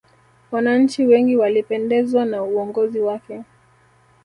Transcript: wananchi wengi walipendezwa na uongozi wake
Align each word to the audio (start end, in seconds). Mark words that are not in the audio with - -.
wananchi 0.51 1.05
wengi 1.05 1.37
walipendezwa 1.37 2.25
na 2.25 2.43
uongozi 2.43 2.99
wake 2.99 3.43